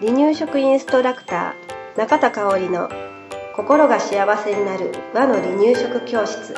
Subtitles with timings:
[0.00, 2.88] 離乳食インストラクター中田香織の
[3.54, 6.54] 心が幸せになる和の離乳食教室。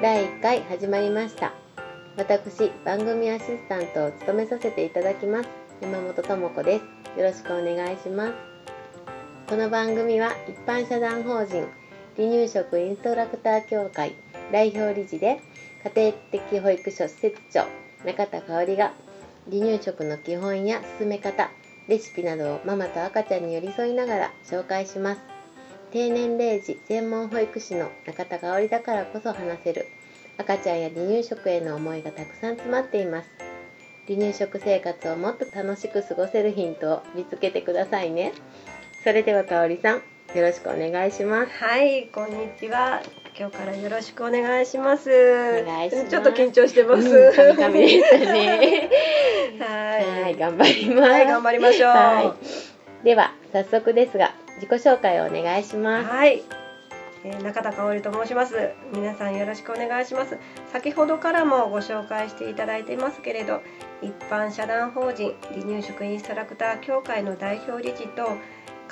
[0.00, 1.52] 第1回始まりました。
[2.16, 5.48] 私番組アシスタントを務めさせていただきます
[5.80, 7.18] 山本智子です。
[7.18, 8.32] よろしくお願いします。
[9.48, 11.68] この番組は一般社団法人
[12.16, 14.14] 離乳食インストラクター協会
[14.52, 15.40] 代表理事で
[15.96, 17.66] 家庭的保育所施設長
[18.04, 18.92] 中田香織が
[19.50, 21.50] 離乳食の基本や進め方
[21.88, 25.20] レシピなどをママと赤ちゃんに寄り添いながら紹介します。
[25.90, 29.86] 低年齢児専門保育士の中田香織だからこそ話せる
[30.38, 33.28] 赤ちゃんや離乳食への思いがたくさん詰まっています。
[34.06, 38.32] 離乳食生活をもっと楽しく過ごせるヒントを見つけてくださいね。
[39.02, 40.02] それでは香織さん
[40.34, 41.52] よろしくお願いします。
[41.62, 43.02] はいこんにちは。
[43.38, 45.10] 今日からよろしくお願いします。
[45.10, 46.08] お願いします。
[46.08, 48.88] ちょっと緊張してます、うん、カミカミでしたね。
[49.60, 50.22] はい。
[50.22, 51.10] はい頑張ります。
[51.10, 51.90] はい頑張りましょう。
[51.90, 52.34] は
[53.02, 53.04] い。
[53.04, 56.08] では早速ですが自己紹介をお願いします。
[56.08, 56.42] はい、
[57.24, 58.70] えー中田香織と申します。
[58.94, 60.38] 皆さんよろしくお願いします。
[60.72, 63.60] 先ほどからもご紹介していただいていますけれど
[64.00, 68.38] 一般社団法人離乳食インストラクター協会の代表理事と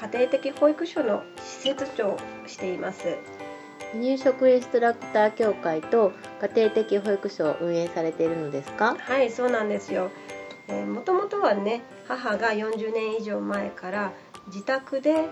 [0.01, 3.17] 家庭的保育所の施設長をしています。
[3.93, 8.97] 離乳食インストラクター協会と家庭的保育所を運営されているのですか？
[8.99, 10.11] はいそうなんですよ。
[10.95, 14.13] もともとはね母が40年以上前から
[14.47, 15.27] 自宅で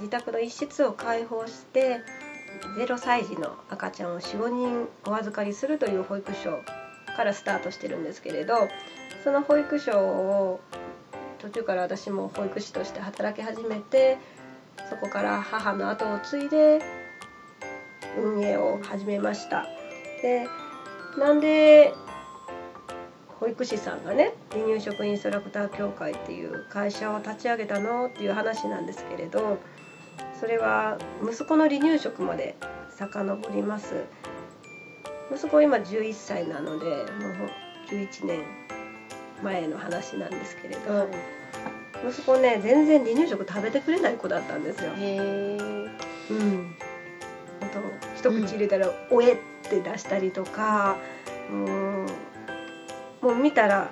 [0.00, 2.00] 自宅の一室を開放して
[2.76, 6.60] 0歳児の赤ちゃんを45人お預かりするという保育所
[7.16, 8.68] からスタートしてるんですけれど
[9.24, 10.60] その保育所を
[11.42, 14.16] 途中から私も保育士として働き始めて
[14.88, 16.80] そこから母の後を継いで
[18.16, 19.66] 運営を始めました。
[20.22, 20.46] で
[21.18, 21.92] なんで
[23.40, 29.58] 保育士さんがね離乳食インストラクター協会っていう会社を立ち上げたのっていう話なんですけれど
[30.38, 32.56] それは息子の離乳食まで
[32.96, 34.04] 遡ります
[35.34, 37.04] 息子今11歳なのでもう
[37.90, 38.44] 11年
[39.42, 41.08] 前の話なんですけれど、はい、
[42.08, 44.92] 息子ね全然離乳食食べてくれない子だったんですよ。
[44.96, 46.76] へうん。
[47.60, 47.70] 本
[48.22, 49.36] 当一口入れたら「おえ」っ
[49.68, 50.96] て出したりとか、
[51.50, 52.06] うん
[53.20, 53.90] もう見たら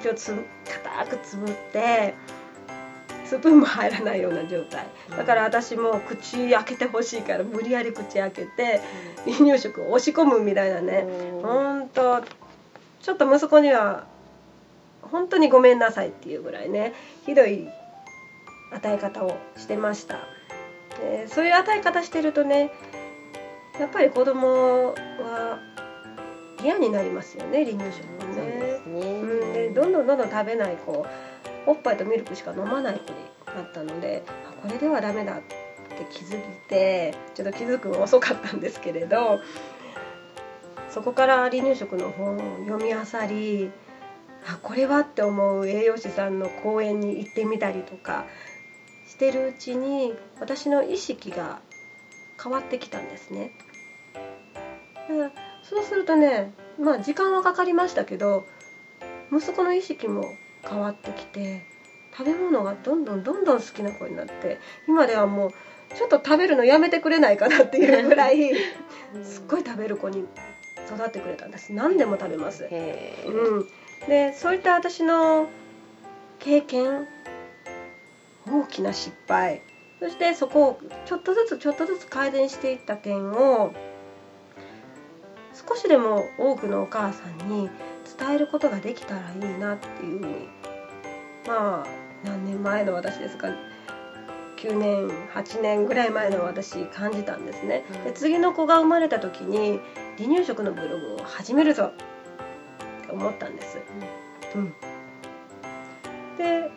[0.00, 2.14] 口をつ固くつぶって
[3.26, 4.86] スプーンも入らないような状態。
[5.10, 8.80] だから私も口開けてほしいから無理やり口開けて
[9.24, 11.06] 離乳食を押し込むみたいなね。
[11.42, 12.22] ほんと
[13.02, 14.06] ちょっと息子には
[15.10, 16.94] 本当にごめんなさいっていうぐらいね
[17.24, 17.68] ひどい
[18.72, 20.18] 与え方をしてました、
[21.00, 22.72] えー、そういう与え方してるとね
[23.78, 25.58] やっぱり子供は
[26.62, 28.80] 嫌になりますよね離乳食もね。
[28.86, 31.06] ねうん、でどんどんどんどん食べない子
[31.66, 34.24] おっぱいとミルクしか飲まない子になったので
[34.62, 35.54] これではダメだって
[36.10, 39.40] 気づいてちょっと気づくの遅かったんですけれど
[40.88, 42.96] そこから離乳食の本を読み漁
[43.28, 43.70] り
[44.48, 48.26] あこれはって思う栄養士さんの講演に行ってみたりとか
[49.08, 51.60] してるうちに私の意識が
[52.42, 53.52] 変わってきたんですね。
[55.62, 58.46] そうするとねまあ時間はかかりましたけど
[59.32, 60.24] 息子の意識も
[60.62, 61.64] 変わってきて
[62.16, 64.58] 食べ物がどんどんどんどん好きな子になって
[64.88, 65.50] 今ではもう
[65.94, 68.54] ちょっと食べるのやめてくれないかなっていうぐらい
[69.22, 70.24] すっごい食べる子に
[70.86, 71.72] 育ってくれたんです。
[71.72, 73.66] 何でも食べます、うん、
[74.08, 75.48] でそういった私の
[76.38, 77.06] 経験
[78.48, 79.62] 大きな失敗。
[79.98, 83.72] そしてそこをちょっとずつちょっとずつ改善していった点を
[85.54, 87.70] 少しでも多くのお母さんに
[88.18, 90.48] 伝えることができたらいいなっていうふうに。
[91.46, 91.86] まあ
[92.24, 93.48] 何年前の私ですか。
[94.56, 97.84] 9年8年ぐらい前の私感じたんですね。
[98.04, 99.80] で次の子が生まれた時に
[100.18, 101.92] 離乳食のブログを始めるぞ
[103.16, 103.78] 思ったんです。
[104.54, 104.74] うん、
[106.36, 106.70] で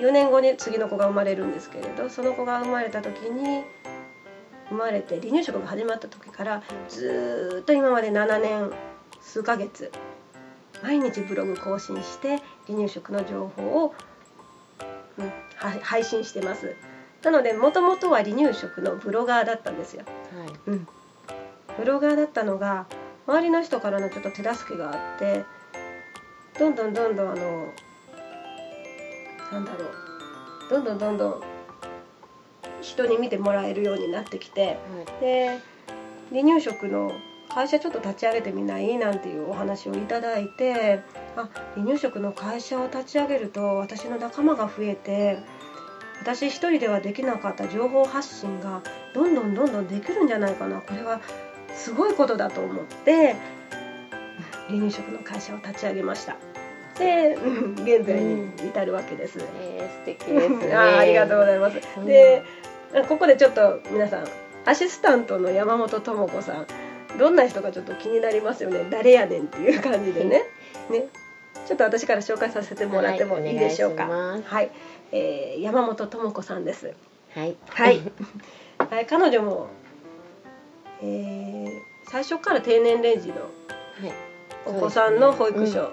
[0.00, 3.64] 4年後に次の子が生まれるんですけれどその子が生まれた時に
[4.68, 8.70] 生まれて離乳食が始まった時からずっと今まで7年
[9.20, 9.92] 数ヶ月
[10.82, 13.94] 毎日ブログ更新して離乳食の情報を、
[15.18, 15.30] うん、
[15.82, 16.74] 配信してます。
[17.22, 20.48] なのでもともとは離乳食のブロガーだったんですよ、はい。
[20.68, 20.88] うん、
[21.76, 22.86] ブロガーだったのが
[23.26, 25.44] 周りの人からのちょっと手助けがあって
[26.60, 27.72] どんどんどんどんあの
[29.50, 29.90] なんだろう。
[30.68, 31.42] どんどんどんどん
[32.82, 34.74] 人に見てもらえるようになってきて、は
[35.18, 35.20] い。
[35.22, 35.58] で
[36.30, 37.12] 離乳食の
[37.48, 41.00] 会社ちょっと立ち上げてみないなんていうお話をいただいて
[41.34, 45.38] あ離乳食の会社を立ち上げると私の仲間が増えて
[46.20, 48.82] 私一人ではできなかった情報発信が
[49.14, 50.82] どんどんどんどんできるんじゃないかな。
[50.82, 51.22] これは
[51.74, 53.34] すごいことだと思って
[54.68, 56.34] 離乳食の会社を立ち上げました。
[56.34, 56.49] で
[57.04, 60.74] うん現在に至るわけです、えー、素敵ですね。
[60.74, 62.42] あーありがとうございます、うんで
[63.08, 64.26] ここでちょっと皆さん
[64.66, 66.66] アシスタントの山本智子さん
[67.18, 68.86] どんな人かちょっと気になりますよね。
[68.90, 70.42] 誰やねんっていう感じでね。
[70.90, 71.06] ね。
[71.66, 74.08] ちょっと私から紹介させてもらってもいいでしょうか。
[74.08, 74.70] はいはい、
[75.12, 76.94] えー山本智子さんです。
[77.34, 77.56] はい。
[77.68, 78.00] はい、
[78.90, 79.68] はい、彼女も、
[81.02, 81.70] えー
[82.10, 83.50] 最初から低年齢児のはい。
[84.66, 85.90] お子さんの保育所、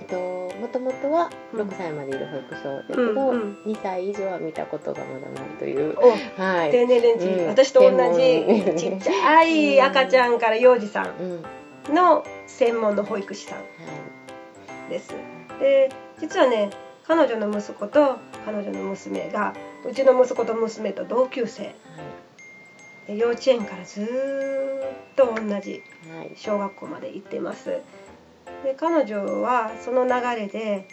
[0.00, 0.16] えっと
[0.60, 1.60] もともとはうん。
[1.68, 3.58] 6歳までいる保育所だけど、うんうん。
[3.66, 5.96] 2歳以上は見たことがまだないという。
[5.98, 6.10] お。
[6.40, 6.70] はい。
[6.70, 7.48] 低年齢児、うん。
[7.48, 8.74] 私と同じ。
[8.76, 11.92] ちっちゃい赤ちゃんから幼児さうん。
[11.92, 13.64] んの専門の保育士さんは
[14.88, 14.90] い。
[14.90, 15.14] です。
[15.60, 15.90] で
[16.20, 16.70] 実はね
[17.06, 19.54] 彼女の息子と彼女の娘が
[19.88, 21.74] うちの息子と娘と同級生。
[23.06, 24.08] で幼稚園からずーっ
[25.14, 26.32] と同じはいはい。
[26.34, 27.80] 小学校まで行ってます
[28.66, 30.88] で彼女はその流れで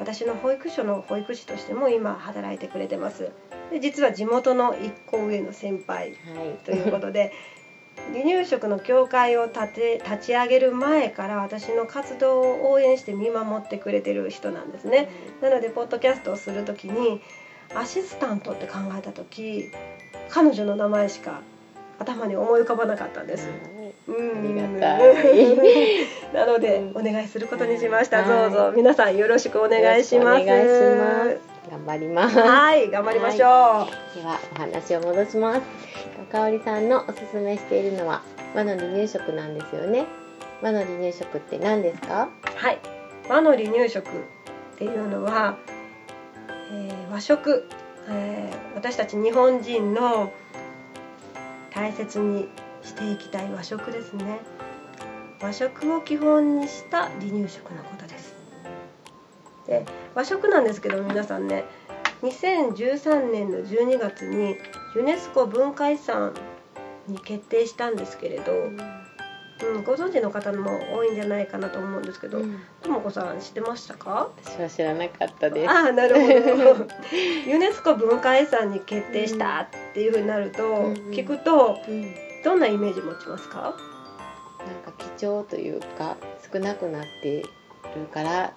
[0.00, 3.30] 私の保育所の保育士としても今働いてくれてます。
[3.70, 6.64] で実は地元の一個上の先輩はい。
[6.64, 7.30] ということで
[8.12, 15.08] 離乳食の協会を立て立ち上げる前から私の活動を応援して見守ってくれてる人なんですね。
[15.40, 17.20] なのでポッドキャストをする時に
[17.72, 19.70] アシスタントって考えた時
[20.28, 21.40] 彼女の名前しか
[22.00, 23.46] 頭に思い浮かばなかったんです。
[24.08, 24.14] うん。
[24.14, 24.98] ありがた
[25.32, 26.06] い。
[26.32, 28.22] なのでうんお願いすることにしました。
[28.22, 28.26] はい。
[28.28, 30.42] どうぞ皆さんよろしくお願いします。
[30.42, 31.40] お願いします。
[31.70, 32.38] 頑張ります。
[32.38, 33.40] はい、頑張りましょう。
[33.40, 35.62] ではお話を戻します。
[36.30, 38.22] かおりさんのおすすめしているのは
[38.54, 40.06] 和の離乳食なんですよね。
[40.62, 42.28] 和の離乳食って何ですか？
[42.42, 42.78] はい、
[43.28, 44.10] 和の離乳食っ
[44.78, 45.56] ていうのは、
[46.72, 47.68] えー和食、
[48.08, 50.32] えー私たち日本人の
[51.74, 52.48] 大切に
[52.82, 54.40] していきたい和食ですね。
[55.40, 58.34] 和食を基本にした離乳食のことです。
[59.66, 59.84] で
[60.14, 61.64] 和食なんですけど皆さんね
[62.22, 64.56] 2013年の12月に
[64.94, 66.34] ユネスコ文化遺産
[67.08, 72.60] に決定したんですけれど、うん、ご存知の方も多いんじゃないかなと思うんですけど、うん。
[72.80, 74.30] ともこさん知ってましたか？
[74.44, 75.70] 私は知らなかったです。
[75.70, 76.86] ああ、なるほど。
[77.50, 80.62] ユネスコ文化遺産に決定したっていうふうになると、
[81.10, 83.74] 聞くとうんどんなイメージ持ちますか？
[84.84, 86.16] か貴重というか
[86.52, 87.42] 少なくなって
[87.96, 88.52] るからっ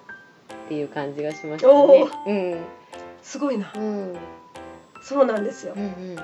[0.68, 2.60] ていう感じがしましたおねー
[3.22, 3.78] すごいなう。
[3.78, 4.16] んうん
[5.02, 5.80] そうなんですよう。
[5.80, 6.16] ん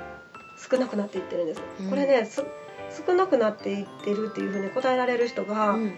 [0.69, 1.61] 少なくなっていってるんです。
[1.81, 2.43] うんこれね、す
[3.05, 5.93] 少なくなっていってるっていうふうに答えられる人うがん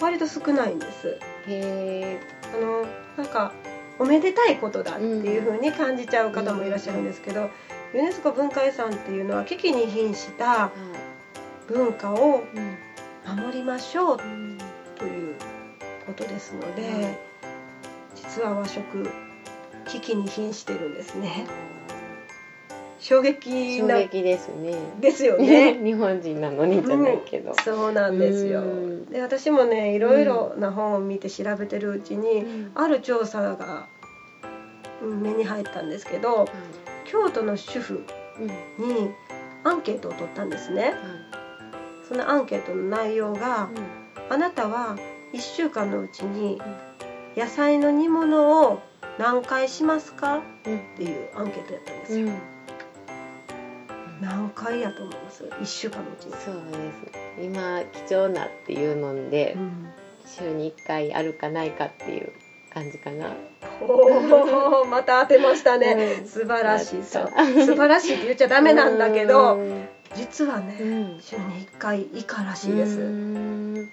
[0.00, 1.18] 割と少ないんです。
[1.46, 2.18] へ
[2.54, 3.52] あのなんか
[3.98, 7.50] おめでたいことだっていう風に感じちゃう方もいらっしゃるんですけど、
[7.94, 10.70] ユネスコ文化遺産っていうのは危機に瀕したー
[11.70, 12.76] 文化をうん。
[13.36, 14.58] 守りましょううん。
[14.98, 15.36] という
[16.06, 17.30] ことですので、うん
[18.16, 19.08] 実は和食
[19.86, 21.46] 危機に瀕してるんですね。
[22.98, 24.74] 衝撃衝な撃ですね。
[25.00, 25.74] ですよね。
[25.82, 28.60] 日本人なのにじゃないけど、そうなんですよ。
[28.60, 29.06] うん。
[29.06, 32.72] で私もねいろいろな本を見て調べてるうちに、うん。
[32.74, 33.88] ある調査が
[35.02, 36.46] うん目に入ったんですけど
[37.06, 38.04] 京都の主婦
[38.78, 38.88] うん。
[38.88, 39.10] に
[39.64, 40.94] アンケートを取ったんですね
[42.10, 43.70] そのアンケートの内容が
[44.28, 44.96] 「あなたは
[45.32, 46.60] 1週間のうちに
[47.36, 48.80] 野菜の煮物を
[49.16, 50.76] 何回しますか?」うん。
[50.76, 52.40] っていうアンケートやったんですよ、うん。
[54.20, 56.60] 何回やと思います？1週間のうちに、そうで
[57.12, 59.56] す今貴重なっていうので
[60.26, 62.32] 週に1回あるかないかっていう
[62.74, 63.36] 感じかな。
[63.80, 66.26] おーまた当てましたね、うん。
[66.26, 67.04] 素晴らしい。
[67.04, 71.20] そ素晴らしいって言っちゃダメなんだけど、うん実はね、うん。
[71.20, 73.74] 週に1回以下らしいです、ううん。
[73.74, 73.90] ん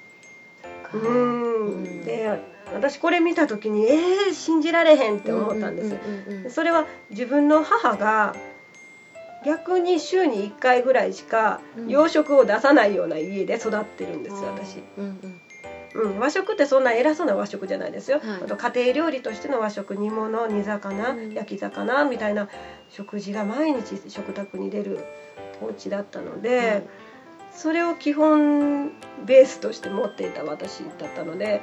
[0.92, 2.06] そっかん。
[2.06, 2.42] で
[2.74, 5.96] 私これ見た時にえー、信じられへんって思ったんです、
[6.50, 8.36] それは自分の母が
[9.46, 11.88] 逆に週に1回ぐらいしかうん。
[11.88, 15.42] 洋食を出さないような家で育ってるんですよ私、うんうん。
[15.94, 18.44] うん、和食ってそんな偉そうな和食じゃないですよ、はい。
[18.44, 21.34] あと家庭料理としての和食煮物煮魚、うん。
[21.34, 22.50] 焼き魚みたいな
[22.90, 25.06] 食事が毎日食卓に出る
[25.62, 26.84] お家だったので、はい
[27.58, 28.92] それを基本
[29.26, 31.60] ベースとして持っていた私だったので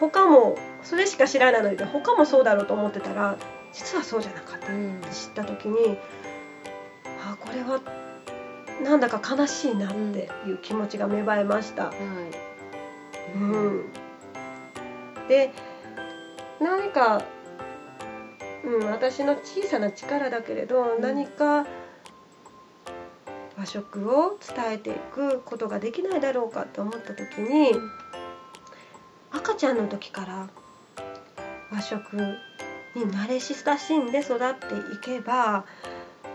[0.00, 3.38] 他もそれしか知らないので他もそうだろうと思ってたら
[3.72, 5.00] 実はそうじゃなかったうん。
[5.12, 5.98] 知った時に
[7.24, 7.80] あこれは
[8.82, 11.86] なんだか悲しいなっていう気持ちが芽生えました。
[11.86, 11.94] はい
[13.36, 13.84] うん、
[15.28, 15.52] で
[16.60, 17.22] 何か、
[18.64, 21.00] うん、私の小さな力だけれど、ん。
[21.00, 21.66] 何か
[23.56, 27.90] 和食を伝えていくことができないだろうかと思った時に、うん
[29.30, 30.48] 赤ちゃんの時から
[31.70, 32.16] 和食
[32.94, 35.66] に慣れ親しんで育っていけば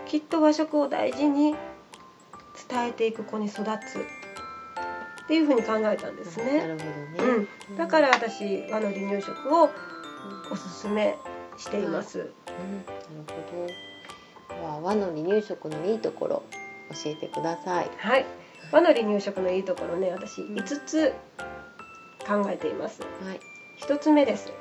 [0.06, 1.54] きっと和食を大事に
[2.68, 6.52] 伝えていく子に育つっていうふうに考えたんですなね。
[6.52, 9.70] るほどね、うん、だから私和の離乳食を
[10.50, 11.16] おすすめ
[11.56, 12.18] しています。
[12.18, 13.42] うん、なる
[14.48, 14.86] ほど。
[14.86, 16.42] 和の離乳食のいいところ
[16.90, 18.26] 教えてくださいはい、
[18.70, 21.12] 和の離乳食のいいところね、私うん5つ
[22.26, 23.02] 考えています。
[23.02, 23.40] はい
[23.80, 24.52] 1つ目です。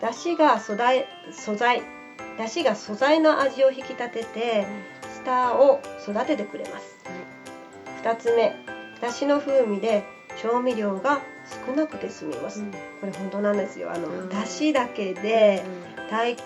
[0.00, 1.82] 出汁が素材素材
[2.38, 4.66] 出汁が素材の味を引き立てて
[5.24, 6.96] 舌を育ててくれます。
[8.02, 8.54] 2つ目、
[9.00, 10.04] 出汁の風味で
[10.40, 11.20] 調味料が
[11.66, 12.62] 少なくて済みます。
[13.00, 13.90] これ本当なんですよ。
[13.90, 15.64] あの、うん出汁だけで
[16.10, 16.40] 大根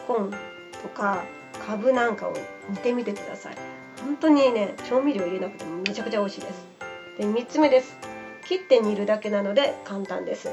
[0.83, 1.25] とか
[1.67, 2.35] カブなんかを
[2.71, 3.57] 煮てみてください
[4.09, 6.67] 本当にね調味料入れなくてもめちゃくちゃ美味しいです。
[7.19, 7.95] で3つ目です。
[8.47, 10.49] 切って煮るだけなので簡単です。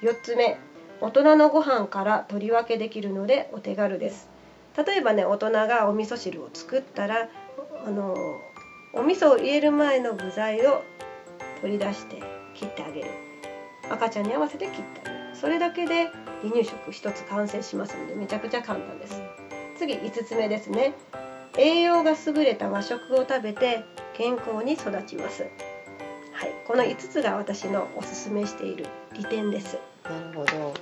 [0.00, 0.56] 4つ目
[1.02, 4.30] 大人のご飯から取り分けできるのでお手軽です。
[4.78, 7.28] 例えばね大人がお味噌汁を作ったら
[7.86, 8.16] あの
[8.94, 10.82] お味噌を入れる前の具材を
[11.60, 12.22] 取り出して
[12.54, 13.10] 切ってあげる。
[13.90, 15.36] 赤ちゃんに合わせて切ってあげる。
[15.36, 16.06] それだけで
[16.40, 19.20] 離乳食一つ完成しますのでめちゃくちゃ簡単です。
[19.78, 20.94] 次5つ目ですね
[21.58, 23.84] 栄養が優れた和食を食べて
[24.14, 25.42] 健康に育ちます。
[26.32, 26.52] はい。
[26.66, 29.78] この5つが私のおすすめしている利点です。
[30.04, 30.74] なるほど。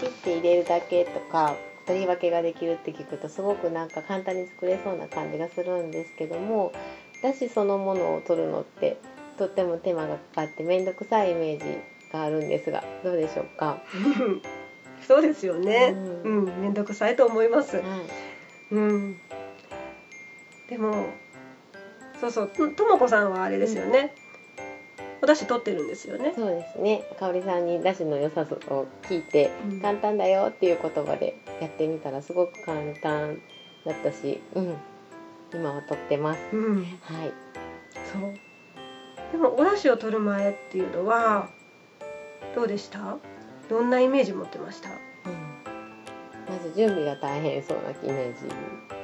[0.00, 1.54] 切って入れるだけとか
[1.86, 6.72] 取り分けができるって聞くとすごくなんか簡単に作れそうな感じがするんですけども
[7.22, 8.96] だしそのものを取るのって
[9.38, 11.78] とっても手間がかかって面倒くさいイメージ
[12.10, 13.82] があるんですがどうでしょうか、
[15.06, 15.92] そうですよね。
[15.94, 16.44] ううん。
[16.46, 17.76] ん、めんどくさいと思います。
[17.76, 17.84] はい。
[18.72, 19.20] うん
[20.68, 21.06] でも
[22.20, 24.14] そうそうとともこさんはあれですよね、
[25.22, 26.32] お出汁取ってるんですよね。
[26.34, 27.02] そうですね。
[27.18, 28.44] 香織さんにだしの良さを
[29.02, 29.80] 聞いてうん。
[29.80, 33.40] 簡単だよっていう言葉でやってみたらすごく簡単
[33.84, 34.74] だったし、うん、
[35.54, 36.40] 今はとってます。
[36.52, 36.76] うん。
[36.76, 36.86] はい。
[38.12, 38.34] そう。
[39.32, 41.48] でもお出汁を取る前っていうのは
[42.54, 43.18] どうでした？
[43.68, 44.88] どんなイメージ持ってました？
[44.88, 44.96] うん、
[46.48, 48.48] まず準備が大変そうなイメージ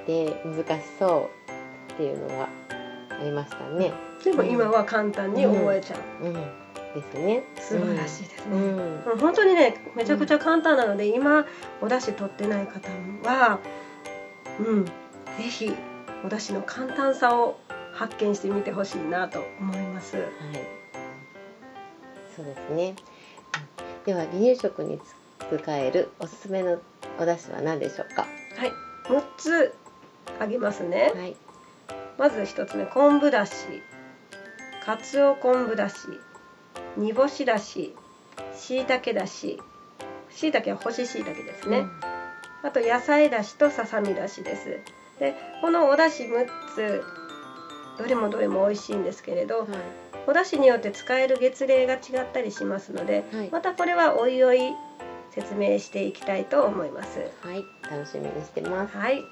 [0.07, 1.42] で難しそう
[1.95, 2.49] っていうのが
[3.11, 3.93] ありましたね。
[4.25, 6.41] でも今は簡単に思えちゃう、うん、で
[7.13, 7.45] すね。
[7.57, 9.05] 素晴らしいですね、うん。
[9.13, 11.47] うん本当にねめちゃくちゃ簡単なので、今
[11.81, 12.89] お出汁取ってない方
[13.29, 13.59] は
[14.61, 14.93] うんぜ
[15.51, 15.73] ひ
[16.25, 17.59] お出汁の簡単さを
[17.93, 20.27] 発見してみてほしいなと思いますはい。
[22.35, 22.91] そうですね。
[22.91, 23.13] うん
[24.05, 24.99] では離乳食に
[25.39, 26.79] 使えるおすすめの
[27.21, 28.23] お出汁は何でしょうか？
[28.57, 28.73] はい
[29.07, 29.75] 6つ
[30.41, 31.37] あげますね、はい。
[32.19, 33.53] まず1つ目昆布だし。
[34.85, 35.97] かつお昆布だし。
[36.97, 37.95] 煮干しだし。
[38.55, 39.61] しいたけだし。
[40.31, 41.85] しいたけは干ししいたけですね、
[42.63, 44.79] あと野菜だしとささみだしです。
[45.21, 47.05] でこのお出汁6つ
[47.99, 49.71] どれもどれも美味しいんですけれどうん。
[49.71, 49.81] はい。
[50.27, 53.51] お出汁によって使える月齢が違ったりしますのではい。
[53.51, 54.73] またこれはおいおい
[55.31, 57.21] 説明していきたいと思います。
[57.43, 57.65] はい。
[57.91, 58.97] 楽しみにしてます。
[58.97, 59.23] はい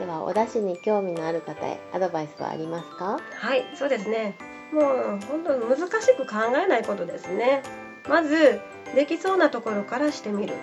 [0.00, 3.20] ではお出汁に興味のある方へアドバイスはありますか？
[3.34, 4.34] はいそうですね。
[4.72, 7.62] もう本当に難しく考えないことですね。
[8.08, 8.60] まず
[8.94, 10.54] できそうなところからしてみる。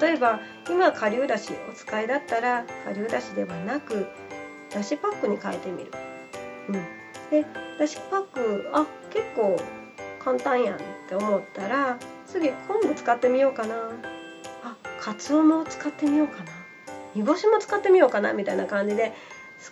[0.00, 4.06] 例えば今顆粒だしお使いだったら顆粒だしではなく
[4.70, 5.92] だしパックに変えてみる、
[6.70, 6.74] うん、
[7.30, 7.46] で
[7.78, 9.56] だしパックあ結構
[10.18, 13.74] 簡単やんって思ったら次昆布使ってみようかな。
[14.64, 16.50] あかつおも使ってみようかな。
[17.16, 19.12] 煮干しも使ってみようかなみたいな感じで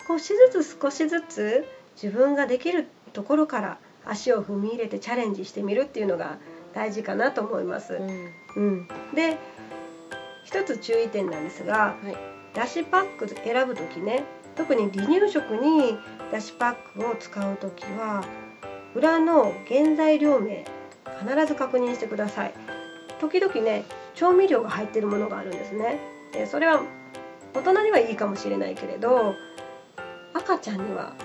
[0.07, 1.65] 少しずつ少しずつ
[2.01, 6.37] 自分ができるところから足を踏み入れてチャレンジしてみるっていうのが
[6.73, 7.93] 大事かなと思います。
[7.93, 8.31] うん。
[8.55, 9.37] うん、で
[10.43, 12.35] 一つ注意点なんですがはい。
[12.55, 14.23] だしパック選ぶ時ね
[14.55, 15.97] 特に離乳食に
[16.31, 18.23] だしパックを使う時は
[18.95, 20.63] 裏の原材料名
[21.19, 22.53] 必ず確認してください
[23.19, 23.83] 時々ね
[24.15, 25.99] 調味料が入ってるものがあるんですね
[26.31, 26.81] でそれは
[27.55, 29.35] 大人にはいいかもしれないけれど
[30.33, 31.15] 赤ちゃんには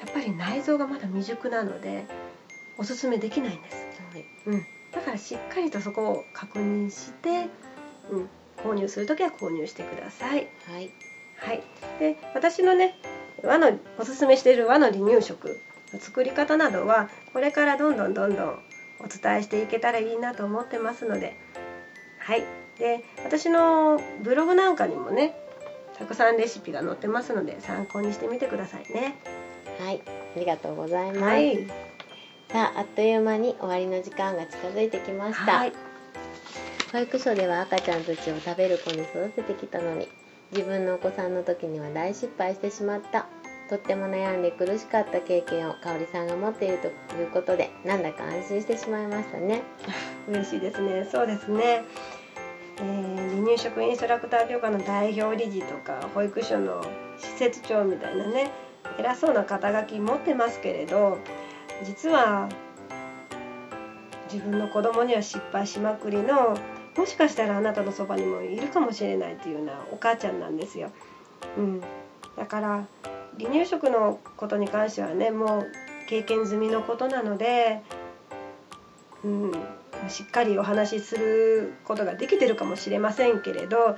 [0.00, 2.06] やっぱり内臓がまだ未熟なので
[2.78, 4.24] おすすめできないんですはい。
[4.46, 7.48] うん、だからしっかりとそこを確認して、
[8.10, 10.48] うん、購入する時は購入してください。
[10.66, 10.90] はい。
[11.36, 11.62] はい、
[11.98, 12.98] で私のね
[13.42, 15.58] 和のおすすめしている和の離乳食
[15.94, 18.58] の作り方などはこれからどんどんどんどん
[19.02, 21.36] お伝えしていけたらいいなと思ってますので
[22.18, 22.44] はい
[22.80, 25.36] で私のブログなんかにもね
[25.98, 29.20] たくさんレシピが載ってますので参考にしてみてくださいね。
[29.78, 30.02] はい
[30.36, 31.66] ありがとうございます、はい。
[32.48, 35.72] さああっという間に終わりの時間が近づいてきました、はい。
[36.92, 40.08] 保育所では赤ちゃんたちを食べる子に育ててきたのに
[40.52, 43.26] 自分のお子さんの時には大失敗してしまった。
[43.68, 49.62] とっても悩んで苦しかった経験を香織さんが持っているということでなんだか安心してしまいましたね。
[50.28, 51.06] 嬉しいですね。
[51.08, 51.84] そうですね、
[52.82, 56.84] えー離乳食インストラクター協会の代表理事とか保育所の
[57.18, 58.50] 施設長みたいなね
[58.98, 61.18] 偉そうな肩書き持ってますけれど
[61.84, 62.48] 実は
[64.32, 66.56] 自分の子供には失敗しまくりの
[66.96, 70.90] もしかしたらあなたのそばにもいるかもしれないっていうようなお母ちゃんなんですよ。
[71.56, 71.80] うん、
[72.36, 72.86] だから
[73.38, 75.66] 離乳食のことに関してはねもう
[76.08, 77.80] 経験済みのことなので、
[79.24, 79.52] うん、
[80.08, 83.96] しっかりお話しすることができてるかもしれませんけれど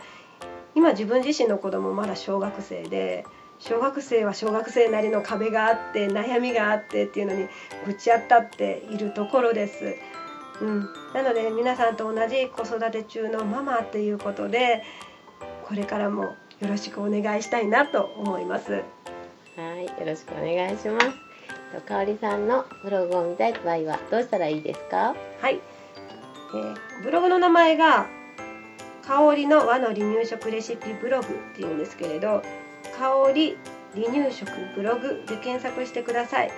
[0.74, 3.24] 今自分自身の子供まだ小学生で
[3.58, 7.48] 小学生は小学生なりの壁があって悩みがあってっていうのに
[7.86, 9.94] ぶち当たっているところです。
[10.60, 10.80] うん、
[11.14, 14.82] なので皆さんと同じ子育て中のママっていうことで
[15.64, 18.72] これからもよろしくお願いしたいなと思います。
[18.72, 18.80] は
[19.76, 21.21] いよろしくお願いします
[21.72, 25.14] と香織さんのブログを見たい場合はどうしたらいいですか？
[25.40, 25.60] はい、
[26.54, 28.06] えーブログの名前が
[29.06, 32.42] 「香りの和の離乳食レシピブログ」っていうんですけれど
[32.98, 33.56] 「香り
[33.94, 36.52] 離乳食ブログ」で検索してください。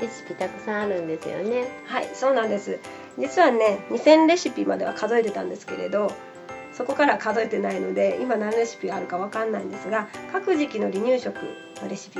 [0.00, 2.80] レシピたくさんあるんですよねはい、そうなんです。
[3.18, 6.10] 実はね、2000レシピまでは数えてたんですけれど、
[6.72, 11.36] そこから数えてないので、今何レシピあるかわかんないんですが、各時期の離乳食
[11.82, 12.18] のレシピ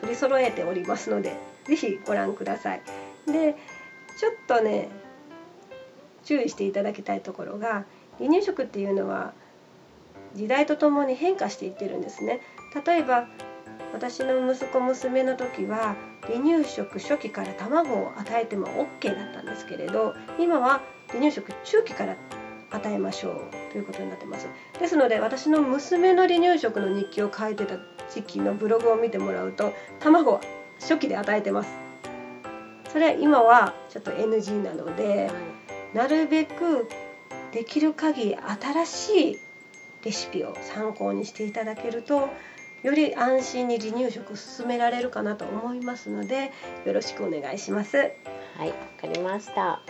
[0.00, 2.82] 取り揃えておりますので、ぜひご覧ください。
[3.26, 3.56] で、
[4.18, 4.88] ちょっとね、
[6.24, 7.84] 注意していただきたいところが、
[8.18, 9.32] 離乳食っていうのは
[10.34, 12.40] 時代とともに変化していってるんですね。
[12.86, 13.28] 例えば
[13.94, 22.16] 私の息子娘の時は離乳食初期から卵を与えても OK だったんですけれど今は離乳食中期から
[22.70, 24.48] 与えましょうということになってます。
[24.78, 27.78] ですので私の娘の離乳食の日記を書いてた
[28.12, 30.40] 時期のブログを見てもらうと卵は
[30.80, 31.70] 初期で与えてます。
[32.90, 35.30] それ今はちょっと NG なので
[35.94, 36.88] なるべく
[37.52, 39.38] できる限り新しい
[40.04, 42.28] レシピを参考にしていただけると
[42.82, 46.52] より安心に離乳食を進められるかなと思いますので
[46.84, 47.96] よろしくお願いします。
[47.96, 49.80] はいわかりました。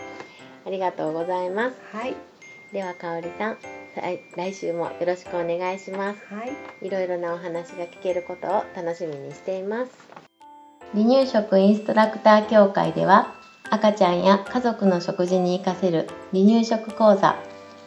[0.65, 1.77] ありがとうございます。
[1.91, 2.15] はい、
[2.71, 3.57] では香織さん
[3.95, 6.19] 来来週もよろしくお願いします。
[6.33, 9.91] はい、いろいろなお話が聞けることを楽しみにしています。
[10.93, 13.33] 離乳食インストラクター協会では
[13.71, 17.35] 赤ちゃんや家族の食事に活かせる離乳食講座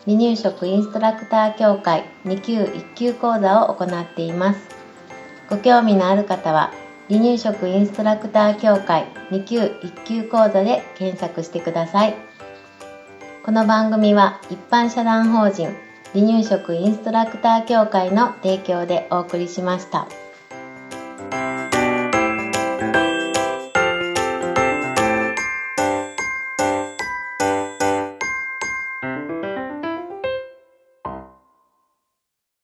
[0.05, 4.61] 離乳食インストラクター協会2級1級講座を行っています。
[5.49, 6.73] ご興味のある方は
[7.09, 12.32] 離乳食インストラクター協会2級1級講座で検索してください
[13.45, 15.75] この番組は一般社団法人
[16.13, 20.07] 離乳食インストラクター協会の提供でお送りしました。